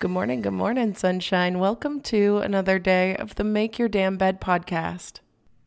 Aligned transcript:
Good 0.00 0.12
morning, 0.12 0.40
good 0.40 0.54
morning, 0.54 0.94
sunshine. 0.94 1.58
Welcome 1.58 2.00
to 2.04 2.38
another 2.38 2.78
day 2.78 3.14
of 3.16 3.34
the 3.34 3.44
Make 3.44 3.78
Your 3.78 3.86
Damn 3.86 4.16
Bed 4.16 4.40
podcast. 4.40 5.20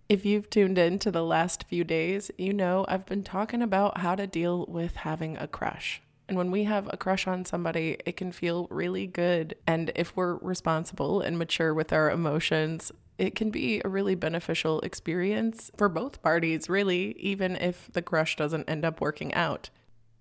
If 0.10 0.26
you've 0.26 0.50
tuned 0.50 0.80
in 0.80 0.98
to 1.00 1.12
the 1.12 1.24
last 1.24 1.66
few 1.66 1.84
days, 1.84 2.32
you 2.36 2.52
know 2.52 2.84
I've 2.88 3.06
been 3.06 3.22
talking 3.22 3.62
about 3.62 4.00
how 4.00 4.16
to 4.16 4.26
deal 4.26 4.66
with 4.68 4.96
having 4.96 5.38
a 5.38 5.48
crush. 5.48 6.02
And 6.28 6.36
when 6.36 6.50
we 6.50 6.64
have 6.64 6.90
a 6.92 6.98
crush 6.98 7.28
on 7.28 7.46
somebody, 7.46 7.98
it 8.08 8.18
can 8.18 8.32
feel 8.32 8.66
really 8.72 9.06
good. 9.06 9.54
And 9.68 9.92
if 9.96 10.18
we're 10.18 10.38
responsible 10.38 11.22
and 11.22 11.38
mature 11.38 11.72
with 11.72 11.94
our 11.94 12.10
emotions, 12.10 12.92
it 13.20 13.36
can 13.36 13.52
be 13.52 13.84
a 13.86 13.90
really 13.90 14.16
beneficial 14.16 14.80
experience 14.82 15.70
for 15.78 15.90
both 15.90 16.24
parties, 16.24 16.68
really, 16.68 17.12
even 17.20 17.56
if 17.56 17.88
the 17.94 18.02
crush 18.02 18.36
doesn't 18.36 18.68
end 18.68 18.84
up 18.84 19.00
working 19.00 19.32
out. 19.36 19.70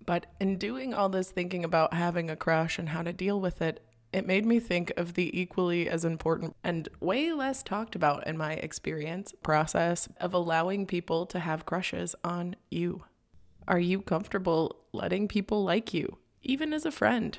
But 0.05 0.27
in 0.39 0.59
doing 0.59 0.93
all 0.93 1.09
this 1.09 1.31
thinking 1.31 1.65
about 1.65 1.95
having 1.95 2.29
a 2.29 2.37
crush 2.37 2.79
and 2.79 2.91
how 2.91 3.01
to 3.01 3.15
deal 3.15 3.41
with 3.41 3.63
it, 3.63 3.83
it 4.13 4.27
made 4.27 4.45
me 4.45 4.61
think 4.61 4.93
of 4.97 5.15
the 5.15 5.39
equally 5.39 5.89
as 5.89 6.05
important 6.05 6.55
and 6.63 6.89
way 7.01 7.33
less 7.33 7.63
talked 7.63 7.95
about 7.95 8.27
in 8.27 8.37
my 8.37 8.55
experience 8.55 9.33
process 9.43 10.09
of 10.21 10.35
allowing 10.35 10.87
people 10.87 11.25
to 11.27 11.41
have 11.41 11.67
crushes 11.67 12.15
on 12.23 12.57
you. 12.71 13.05
Are 13.67 13.81
you 13.81 14.03
comfortable 14.03 14.77
letting 14.93 15.29
people 15.29 15.65
like 15.65 15.95
you, 15.95 16.19
even 16.43 16.73
as 16.73 16.85
a 16.85 16.91
friend? 16.91 17.39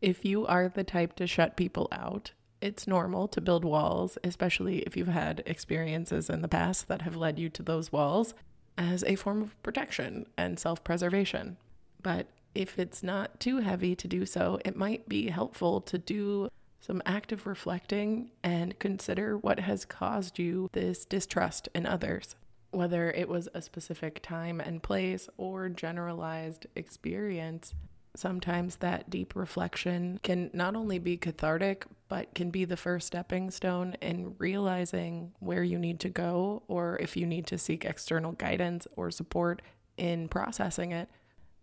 If 0.00 0.24
you 0.24 0.46
are 0.46 0.68
the 0.68 0.84
type 0.84 1.16
to 1.16 1.26
shut 1.26 1.56
people 1.56 1.88
out, 1.90 2.32
it's 2.60 2.86
normal 2.86 3.26
to 3.28 3.40
build 3.40 3.64
walls, 3.64 4.18
especially 4.22 4.78
if 4.80 4.96
you've 4.96 5.08
had 5.08 5.42
experiences 5.46 6.30
in 6.30 6.42
the 6.42 6.48
past 6.48 6.88
that 6.88 7.02
have 7.02 7.16
led 7.16 7.38
you 7.38 7.48
to 7.50 7.62
those 7.62 7.90
walls 7.90 8.34
as 8.76 9.02
a 9.04 9.16
form 9.16 9.42
of 9.42 9.60
protection 9.62 10.26
and 10.36 10.58
self 10.58 10.84
preservation. 10.84 11.56
But 12.02 12.28
if 12.58 12.76
it's 12.76 13.04
not 13.04 13.38
too 13.38 13.58
heavy 13.58 13.94
to 13.94 14.08
do 14.08 14.26
so, 14.26 14.58
it 14.64 14.74
might 14.74 15.08
be 15.08 15.28
helpful 15.28 15.80
to 15.80 15.96
do 15.96 16.48
some 16.80 17.00
active 17.06 17.46
reflecting 17.46 18.32
and 18.42 18.76
consider 18.80 19.38
what 19.38 19.60
has 19.60 19.84
caused 19.84 20.40
you 20.40 20.68
this 20.72 21.04
distrust 21.04 21.68
in 21.72 21.86
others. 21.86 22.34
Whether 22.72 23.12
it 23.12 23.28
was 23.28 23.48
a 23.54 23.62
specific 23.62 24.20
time 24.24 24.60
and 24.60 24.82
place 24.82 25.28
or 25.36 25.68
generalized 25.68 26.66
experience, 26.74 27.74
sometimes 28.16 28.76
that 28.76 29.08
deep 29.08 29.36
reflection 29.36 30.18
can 30.24 30.50
not 30.52 30.74
only 30.74 30.98
be 30.98 31.16
cathartic, 31.16 31.86
but 32.08 32.34
can 32.34 32.50
be 32.50 32.64
the 32.64 32.76
first 32.76 33.06
stepping 33.06 33.52
stone 33.52 33.94
in 34.02 34.34
realizing 34.38 35.30
where 35.38 35.62
you 35.62 35.78
need 35.78 36.00
to 36.00 36.08
go 36.08 36.64
or 36.66 36.98
if 37.00 37.16
you 37.16 37.24
need 37.24 37.46
to 37.46 37.56
seek 37.56 37.84
external 37.84 38.32
guidance 38.32 38.88
or 38.96 39.12
support 39.12 39.62
in 39.96 40.26
processing 40.26 40.90
it 40.90 41.08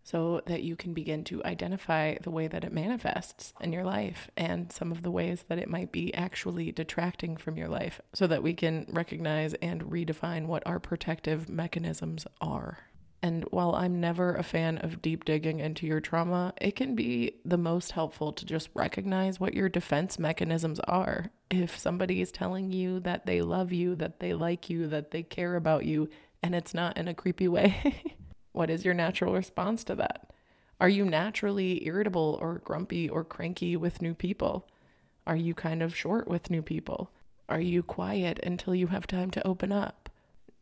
so 0.06 0.40
that 0.46 0.62
you 0.62 0.76
can 0.76 0.94
begin 0.94 1.24
to 1.24 1.44
identify 1.44 2.16
the 2.22 2.30
way 2.30 2.48
that 2.48 2.64
it 2.64 2.72
manifests 2.72 3.54
in 3.60 3.74
your 3.74 3.84
life 3.84 4.30
and 4.38 4.72
some 4.72 4.92
of 4.92 5.02
the 5.02 5.10
ways 5.10 5.46
that 5.50 5.58
it 5.58 5.68
might 5.68 5.92
be 5.92 6.14
actually 6.14 6.72
detracting 6.72 7.36
from 7.36 7.58
your 7.58 7.68
life 7.68 8.00
so 8.14 8.28
that 8.28 8.44
we 8.44 8.54
can 8.54 8.86
recognize 8.90 9.56
and 9.56 9.82
redefine 9.86 10.46
what 10.46 10.62
our 10.68 10.80
protective 10.80 11.50
mechanisms 11.50 12.28
are. 12.40 12.78
And 13.24 13.46
while 13.50 13.74
I'm 13.74 14.00
never 14.00 14.36
a 14.36 14.44
fan 14.44 14.78
of 14.78 15.02
deep 15.02 15.26
digging 15.26 15.60
into 15.60 15.88
your 15.88 16.00
trauma, 16.00 16.54
it 16.62 16.76
can 16.76 16.94
be 16.94 17.40
the 17.44 17.58
most 17.58 17.94
helpful 17.94 18.32
to 18.34 18.46
just 18.46 18.70
recognize 18.76 19.40
what 19.40 19.56
your 19.56 19.70
defense 19.70 20.20
mechanisms 20.20 20.80
are. 20.82 21.32
If 21.50 21.80
somebody 21.80 22.22
is 22.22 22.32
telling 22.32 22.72
you 22.72 23.00
that 23.00 23.26
they 23.26 23.42
love 23.42 23.74
you, 23.74 23.96
that 23.96 24.20
they 24.20 24.36
like 24.36 24.70
you, 24.70 24.86
that 24.90 25.10
they 25.10 25.24
care 25.24 25.56
about 25.56 25.86
you, 25.86 26.10
and 26.44 26.54
it's 26.54 26.76
not 26.76 27.00
in 27.00 27.08
a 27.08 27.16
creepy 27.16 27.48
way, 27.48 28.14
What 28.56 28.70
is 28.70 28.86
your 28.86 28.94
natural 28.94 29.34
response 29.34 29.84
to 29.84 29.96
that? 29.96 30.32
Are 30.80 30.88
you 30.88 31.04
naturally 31.04 31.86
irritable 31.86 32.40
or 32.42 32.62
grumpy 32.64 33.10
or 33.10 33.26
cranky 33.26 33.76
with 33.76 34.02
new 34.02 34.14
people? 34.14 34.66
Are 35.28 35.36
you 35.36 35.54
kind 35.54 35.84
of 35.84 35.94
short 35.94 36.30
with 36.30 36.50
new 36.50 36.62
people? 36.62 37.12
Are 37.50 37.60
you 37.60 37.84
quiet 37.84 38.40
until 38.44 38.74
you 38.74 38.88
have 38.88 39.08
time 39.08 39.30
to 39.32 39.46
open 39.46 39.74
up? 39.74 40.10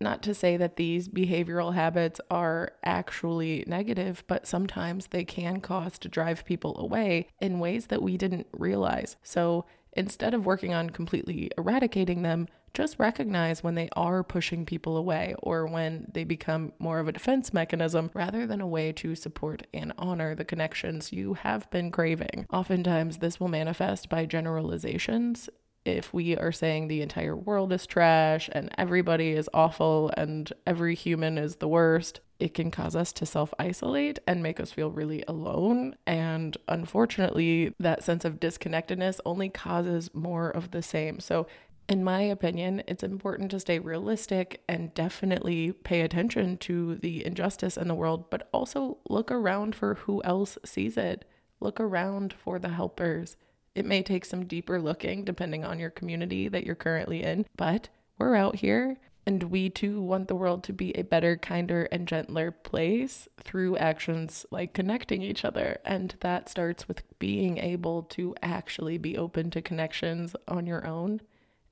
Not 0.02 0.24
to 0.24 0.34
say 0.34 0.58
that 0.58 0.76
these 0.76 1.08
behavioral 1.08 1.76
habits 1.76 2.20
are 2.32 2.72
actually 2.84 3.64
negative, 3.68 4.24
but 4.26 4.48
sometimes 4.48 5.08
they 5.08 5.24
can 5.24 5.62
cause 5.62 6.00
to 6.00 6.10
drive 6.10 6.46
people 6.46 6.76
away 6.80 7.28
in 7.40 7.60
ways 7.60 7.88
that 7.88 8.02
we 8.02 8.18
didn't 8.18 8.48
realize. 8.54 9.18
So 9.22 9.66
instead 9.92 10.34
of 10.34 10.48
working 10.48 10.74
on 10.74 10.90
completely 10.90 11.52
eradicating 11.60 12.24
them, 12.24 12.48
just 12.74 13.00
recognize 13.00 13.64
when 13.64 13.76
they 13.76 13.90
are 13.96 14.24
pushing 14.24 14.66
people 14.66 14.98
away 14.98 15.36
or 15.44 15.66
when 15.66 16.08
they 16.12 16.24
become 16.24 16.74
more 16.80 17.00
of 17.00 17.08
a 17.08 17.12
defense 17.12 17.54
mechanism 17.54 18.10
rather 18.14 18.48
than 18.48 18.62
a 18.62 18.68
way 18.68 18.92
to 18.92 19.16
support 19.16 19.68
and 19.74 19.94
honor 19.98 20.34
the 20.36 20.46
connections 20.46 21.14
you 21.14 21.36
have 21.36 21.70
been 21.70 21.92
craving. 21.92 22.46
Oftentimes, 22.52 23.18
this 23.18 23.40
will 23.40 23.48
manifest 23.48 24.10
by 24.10 24.26
generalizations 24.26 25.50
if 25.86 26.14
we 26.14 26.38
are 26.38 26.52
saying 26.52 26.88
the 26.88 27.02
entire 27.02 27.36
world 27.36 27.74
is 27.74 27.86
trash 27.86 28.50
and 28.52 28.70
everybody 28.78 29.32
is 29.32 29.50
awful 29.54 30.12
and 30.16 30.52
every 30.66 30.96
human 30.96 31.38
is 31.38 31.58
the 31.58 31.68
worst, 31.68 32.22
it 32.40 32.54
can 32.54 32.72
cause 32.72 32.96
us 32.96 33.12
to 33.14 33.26
self 33.26 33.54
isolate 33.60 34.20
and 34.28 34.44
make 34.44 34.60
us 34.60 34.72
feel 34.72 34.92
really 34.92 35.24
alone. 35.28 35.96
And 36.06 36.56
unfortunately, 36.68 37.74
that 37.80 38.04
sense 38.04 38.26
of 38.26 38.40
disconnectedness 38.40 39.20
only 39.26 39.50
causes 39.50 40.10
more 40.14 40.50
of 40.50 40.72
the 40.72 40.82
same. 40.82 41.20
So, 41.20 41.48
in 41.90 42.04
my 42.04 42.22
opinion, 42.22 42.84
it's 42.88 43.04
important 43.04 43.52
to 43.52 43.60
stay 43.60 43.80
realistic 43.80 44.64
and 44.68 44.94
definitely 44.94 45.72
pay 45.72 46.02
attention 46.02 46.58
to 46.60 46.96
the 46.96 47.26
injustice 47.26 47.78
in 47.78 47.88
the 47.88 47.96
world, 47.96 48.30
but 48.30 48.50
also 48.54 48.98
look 49.10 49.32
around 49.32 49.76
for 49.76 49.96
who 49.96 50.22
else 50.24 50.58
sees 50.66 50.98
it. 50.98 51.26
Look 51.60 51.80
around 51.80 52.34
for 52.34 52.60
the 52.60 52.70
helpers 52.70 53.38
it 53.76 53.86
may 53.86 54.04
take 54.04 54.26
some 54.26 54.46
deeper 54.46 54.80
looking 54.80 55.24
depending 55.24 55.64
on 55.64 55.80
your 55.80 55.90
community 55.90 56.48
that 56.48 56.66
you're 56.66 56.76
currently 56.76 57.24
in, 57.24 57.46
but 57.56 57.90
we're 58.18 58.36
out 58.36 58.58
here 58.58 58.98
and 59.26 59.44
we 59.44 59.70
too 59.70 60.02
want 60.02 60.28
the 60.28 60.36
world 60.36 60.64
to 60.66 60.74
be 60.74 60.92
a 60.92 61.04
better, 61.04 61.38
kinder, 61.38 61.88
and 61.92 62.08
gentler 62.08 62.52
place 62.52 63.28
through 63.42 63.78
actions 63.78 64.46
like 64.52 64.74
connecting 64.74 65.22
each 65.22 65.46
other. 65.46 65.78
And 65.86 66.14
that 66.20 66.50
starts 66.50 66.90
with 66.90 67.04
being 67.20 67.58
able 67.58 68.04
to 68.04 68.36
actually 68.44 68.98
be 68.98 69.18
open 69.18 69.50
to 69.52 69.62
connections 69.62 70.36
on 70.48 70.68
your 70.68 70.86
own 70.86 71.22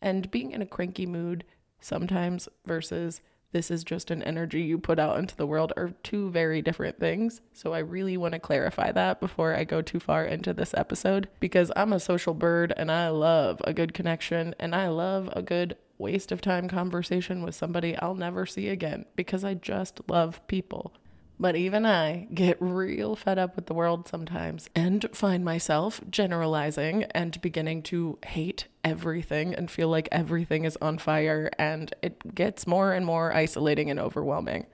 and 0.02 0.32
being 0.32 0.52
in 0.52 0.62
a 0.62 0.66
cranky 0.66 1.06
mood 1.06 1.44
sometimes 1.80 2.48
versus 2.66 3.22
this 3.52 3.70
is 3.70 3.84
just 3.84 4.12
an 4.12 4.24
energy 4.24 4.62
you 4.62 4.78
put 4.78 4.98
out 4.98 5.18
into 5.20 5.36
the 5.36 5.46
world 5.46 5.74
are 5.76 5.92
two 6.04 6.30
very 6.30 6.62
different 6.62 7.00
things. 7.00 7.42
So 7.54 7.74
I 7.74 7.80
really 7.80 8.16
want 8.16 8.34
to 8.34 8.40
clarify 8.40 8.92
that 8.94 9.20
before 9.20 9.56
I 9.56 9.66
go 9.66 9.82
too 9.82 10.00
far 10.00 10.24
into 10.24 10.54
this 10.54 10.74
episode 10.74 11.28
because 11.40 11.72
I'm 11.76 11.92
a 11.92 12.00
social 12.00 12.34
bird 12.34 12.74
and 12.78 12.90
I 12.90 13.10
love 13.10 13.62
a 13.66 13.74
good 13.74 13.94
connection 13.94 14.56
and 14.58 14.74
I 14.74 14.88
love 14.88 15.30
a 15.34 15.42
good 15.42 15.76
waste 15.98 16.32
of 16.32 16.42
time 16.42 16.68
conversation 16.68 17.44
with 17.44 17.54
somebody 17.54 17.98
I'll 17.98 18.16
never 18.16 18.46
see 18.46 18.70
again 18.70 19.06
because 19.16 19.44
I 19.44 19.54
just 19.54 20.00
love 20.08 20.46
people. 20.48 20.94
But 21.42 21.56
even 21.56 21.88
I 21.88 22.28
get 22.36 22.56
real 22.60 23.16
fed 23.16 23.40
up 23.40 23.56
with 23.56 23.66
the 23.66 23.74
world 23.74 24.08
sometimes 24.08 24.70
and 24.76 25.08
find 25.12 25.44
myself 25.44 26.00
generalizing 26.08 27.06
and 27.16 27.42
beginning 27.42 27.82
to 27.84 28.20
hate 28.24 28.68
everything 28.84 29.56
and 29.56 29.72
feel 29.72 29.88
like 29.88 30.08
everything 30.12 30.66
is 30.66 30.78
on 30.80 31.00
fire. 31.00 31.50
And 31.58 31.96
it 32.04 32.36
gets 32.36 32.68
more 32.68 32.94
and 32.94 33.08
more 33.08 33.34
isolating 33.34 33.90
and 33.90 34.00
overwhelming. 34.00 34.68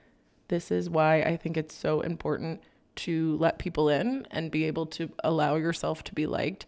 This 0.48 0.70
is 0.70 0.90
why 0.90 1.22
I 1.22 1.38
think 1.38 1.56
it's 1.56 1.74
so 1.74 2.02
important 2.02 2.60
to 2.96 3.38
let 3.38 3.58
people 3.58 3.88
in 3.88 4.26
and 4.30 4.50
be 4.50 4.64
able 4.64 4.84
to 4.84 5.08
allow 5.24 5.56
yourself 5.56 6.04
to 6.04 6.14
be 6.14 6.26
liked 6.26 6.66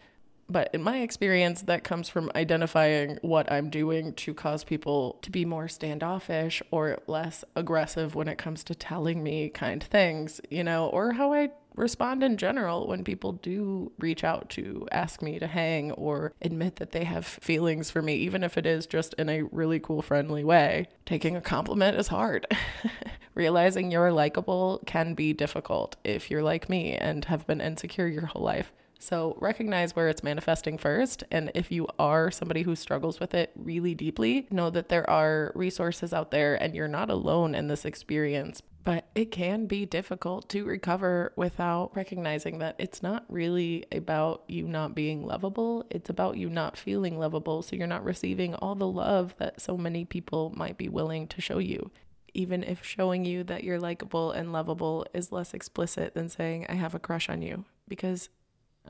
but 0.50 0.70
in 0.72 0.82
my 0.82 0.98
experience, 0.98 1.62
that 1.62 1.84
comes 1.84 2.08
from 2.08 2.30
identifying 2.34 3.18
what 3.22 3.50
I'm 3.50 3.70
doing 3.70 4.12
to 4.14 4.34
cause 4.34 4.64
people 4.64 5.18
to 5.22 5.30
be 5.30 5.44
more 5.44 5.68
standoffish 5.68 6.62
or 6.70 6.98
less 7.06 7.44
aggressive 7.54 8.14
when 8.14 8.28
it 8.28 8.38
comes 8.38 8.64
to 8.64 8.74
telling 8.74 9.22
me 9.22 9.48
kind 9.48 9.82
things, 9.82 10.40
you 10.50 10.64
know, 10.64 10.88
or 10.88 11.12
how 11.12 11.32
I 11.32 11.50
respond 11.76 12.22
in 12.22 12.36
general 12.36 12.86
when 12.86 13.04
people 13.04 13.32
do 13.32 13.92
reach 13.98 14.24
out 14.24 14.48
to 14.50 14.86
ask 14.92 15.22
me 15.22 15.38
to 15.38 15.46
hang 15.46 15.92
or 15.92 16.32
admit 16.42 16.76
that 16.76 16.90
they 16.90 17.04
have 17.04 17.24
feelings 17.24 17.90
for 17.90 18.02
me, 18.02 18.16
even 18.16 18.42
if 18.42 18.58
it 18.58 18.66
is 18.66 18.86
just 18.86 19.14
in 19.14 19.28
a 19.28 19.42
really 19.42 19.78
cool, 19.78 20.02
friendly 20.02 20.44
way. 20.44 20.88
Taking 21.06 21.36
a 21.36 21.40
compliment 21.40 21.96
is 21.96 22.08
hard. 22.08 22.46
Realizing 23.34 23.90
you're 23.90 24.12
likable 24.12 24.82
can 24.86 25.14
be 25.14 25.32
difficult 25.32 25.96
if 26.04 26.30
you're 26.30 26.42
like 26.42 26.68
me 26.68 26.94
and 26.94 27.24
have 27.26 27.46
been 27.46 27.60
insecure 27.60 28.08
your 28.08 28.26
whole 28.26 28.42
life. 28.42 28.72
So 29.00 29.34
recognize 29.40 29.96
where 29.96 30.08
it's 30.08 30.22
manifesting 30.22 30.76
first. 30.76 31.24
And 31.30 31.50
if 31.54 31.72
you 31.72 31.88
are 31.98 32.30
somebody 32.30 32.62
who 32.62 32.76
struggles 32.76 33.18
with 33.18 33.34
it 33.34 33.50
really 33.56 33.94
deeply, 33.94 34.46
know 34.50 34.68
that 34.70 34.90
there 34.90 35.08
are 35.08 35.52
resources 35.54 36.12
out 36.12 36.30
there 36.30 36.54
and 36.54 36.74
you're 36.74 36.86
not 36.86 37.08
alone 37.08 37.54
in 37.54 37.66
this 37.66 37.86
experience. 37.86 38.62
But 38.84 39.08
it 39.14 39.30
can 39.30 39.66
be 39.66 39.86
difficult 39.86 40.48
to 40.50 40.64
recover 40.64 41.32
without 41.34 41.94
recognizing 41.96 42.58
that 42.58 42.76
it's 42.78 43.02
not 43.02 43.24
really 43.28 43.86
about 43.90 44.44
you 44.48 44.66
not 44.68 44.94
being 44.94 45.26
lovable. 45.26 45.86
It's 45.90 46.10
about 46.10 46.36
you 46.36 46.50
not 46.50 46.76
feeling 46.76 47.18
lovable. 47.18 47.62
So 47.62 47.76
you're 47.76 47.86
not 47.86 48.04
receiving 48.04 48.54
all 48.54 48.74
the 48.74 48.86
love 48.86 49.34
that 49.38 49.60
so 49.60 49.76
many 49.76 50.04
people 50.04 50.52
might 50.54 50.76
be 50.76 50.88
willing 50.88 51.26
to 51.28 51.40
show 51.40 51.58
you 51.58 51.90
even 52.32 52.62
if 52.62 52.84
showing 52.84 53.24
you 53.24 53.42
that 53.42 53.64
you're 53.64 53.80
likable 53.80 54.30
and 54.30 54.52
lovable 54.52 55.04
is 55.12 55.32
less 55.32 55.52
explicit 55.52 56.14
than 56.14 56.28
saying, 56.28 56.64
I 56.68 56.74
have 56.74 56.94
a 56.94 57.00
crush 57.00 57.28
on 57.28 57.42
you. 57.42 57.64
Because 57.88 58.28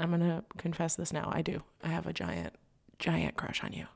I'm 0.00 0.11
going 0.11 0.20
to 0.20 0.44
confess 0.58 0.97
this 0.97 1.12
now. 1.12 1.31
I 1.32 1.43
do. 1.43 1.62
I 1.82 1.88
have 1.88 2.06
a 2.06 2.12
giant, 2.12 2.55
giant 2.99 3.37
crush 3.37 3.62
on 3.62 3.73
you. 3.73 3.87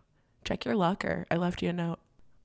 Check 0.44 0.64
your 0.64 0.76
locker. 0.76 1.26
I 1.30 1.36
left 1.36 1.62
you 1.62 1.70
a 1.70 1.72
note. 1.72 1.98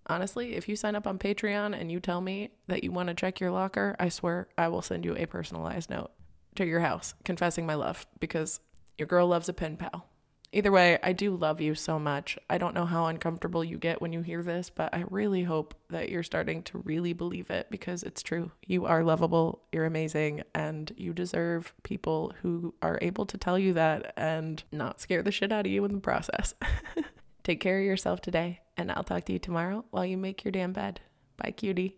Honestly, 0.07 0.55
if 0.55 0.67
you 0.67 0.75
sign 0.75 0.95
up 0.95 1.05
on 1.05 1.19
Patreon 1.19 1.79
and 1.79 1.91
you 1.91 1.99
tell 1.99 2.21
me 2.21 2.49
that 2.67 2.83
you 2.83 2.91
want 2.91 3.09
to 3.09 3.13
check 3.13 3.39
your 3.39 3.51
locker, 3.51 3.95
I 3.99 4.09
swear 4.09 4.47
I 4.57 4.67
will 4.67 4.81
send 4.81 5.05
you 5.05 5.15
a 5.15 5.25
personalized 5.27 5.89
note 5.89 6.11
to 6.55 6.65
your 6.65 6.79
house 6.79 7.13
confessing 7.23 7.65
my 7.65 7.75
love 7.75 8.07
because 8.19 8.59
your 8.97 9.07
girl 9.07 9.27
loves 9.27 9.49
a 9.49 9.53
pen 9.53 9.77
pal. 9.77 10.08
Either 10.51 10.71
way, 10.71 10.97
I 11.03 11.13
do 11.13 11.35
love 11.35 11.61
you 11.61 11.75
so 11.75 11.99
much. 11.99 12.37
I 12.49 12.57
don't 12.57 12.73
know 12.73 12.85
how 12.85 13.05
uncomfortable 13.05 13.63
you 13.63 13.77
get 13.77 14.01
when 14.01 14.11
you 14.11 14.21
hear 14.21 14.41
this, 14.41 14.71
but 14.71 14.91
I 14.95 15.03
really 15.09 15.43
hope 15.43 15.75
that 15.89 16.09
you're 16.09 16.23
starting 16.23 16.63
to 16.63 16.79
really 16.79 17.13
believe 17.13 17.51
it 17.51 17.67
because 17.69 18.01
it's 18.01 18.23
true. 18.23 18.51
You 18.65 18.87
are 18.87 19.03
lovable, 19.03 19.61
you're 19.71 19.85
amazing, 19.85 20.41
and 20.55 20.91
you 20.97 21.13
deserve 21.13 21.73
people 21.83 22.33
who 22.41 22.73
are 22.81 22.97
able 23.01 23.27
to 23.27 23.37
tell 23.37 23.59
you 23.59 23.73
that 23.73 24.11
and 24.17 24.63
not 24.71 24.99
scare 24.99 25.21
the 25.21 25.31
shit 25.31 25.51
out 25.51 25.67
of 25.67 25.71
you 25.71 25.85
in 25.85 25.93
the 25.93 25.99
process. 25.99 26.55
Take 27.43 27.59
care 27.59 27.77
of 27.79 27.85
yourself 27.85 28.19
today, 28.19 28.61
and 28.75 28.91
I'll 28.91 29.03
talk 29.03 29.25
to 29.25 29.33
you 29.33 29.39
tomorrow 29.39 29.85
while 29.91 30.05
you 30.05 30.17
make 30.17 30.43
your 30.43 30.51
damn 30.51 30.73
bed. 30.73 30.99
Bye, 31.37 31.51
cutie. 31.51 31.97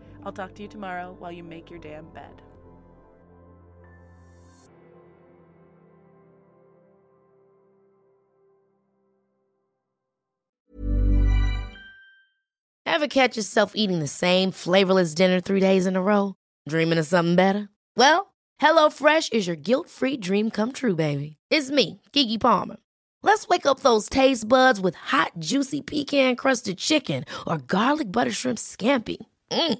I'll 0.23 0.31
talk 0.31 0.53
to 0.55 0.61
you 0.61 0.67
tomorrow 0.67 1.15
while 1.17 1.31
you 1.31 1.43
make 1.43 1.69
your 1.69 1.79
damn 1.79 2.05
bed. 2.09 2.41
Ever 12.85 13.07
catch 13.07 13.37
yourself 13.37 13.71
eating 13.73 13.99
the 13.99 14.07
same 14.07 14.51
flavorless 14.51 15.15
dinner 15.15 15.39
three 15.39 15.59
days 15.59 15.87
in 15.87 15.95
a 15.95 16.01
row? 16.01 16.35
Dreaming 16.69 16.99
of 16.99 17.07
something 17.07 17.35
better? 17.35 17.69
Well, 17.97 18.33
HelloFresh 18.61 19.33
is 19.33 19.47
your 19.47 19.55
guilt 19.55 19.89
free 19.89 20.17
dream 20.17 20.51
come 20.51 20.71
true, 20.71 20.93
baby. 20.95 21.37
It's 21.49 21.71
me, 21.71 22.01
Keke 22.13 22.39
Palmer. 22.39 22.77
Let's 23.23 23.47
wake 23.47 23.65
up 23.65 23.79
those 23.79 24.09
taste 24.09 24.47
buds 24.47 24.79
with 24.79 24.93
hot, 24.95 25.31
juicy 25.39 25.81
pecan 25.81 26.35
crusted 26.35 26.77
chicken 26.77 27.25
or 27.47 27.57
garlic 27.59 28.11
butter 28.11 28.31
shrimp 28.31 28.59
scampi. 28.59 29.17
Mm. 29.51 29.79